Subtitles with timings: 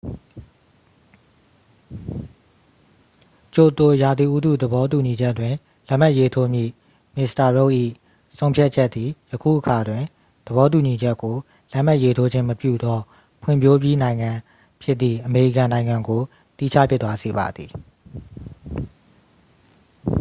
[3.55, 5.53] ကျိုတို ရာသီဥတုသဘောတူညီချက်တွင်
[5.87, 6.71] လက်မှတ်ရေးထိုးမည့်
[7.15, 7.75] မစ္စတာရုတ်ဒ်
[8.37, 10.03] ၏ဆုံးဖြတ်ချက်သည် ယခုအခါတွင်
[10.47, 11.35] သဘောတူညီချက်ကို
[11.71, 12.99] လက်မှတ်ရေးထိုးခြင်းမပြုသော
[13.41, 14.31] ဖွံ့ဖြိုးပြီးနိုင်ငံ
[14.81, 16.21] ဖြစ်သည့် အမေရိကန်နိုင်ငံကို
[16.57, 17.71] သီးခြားဖြစ်သွားစေပါသည်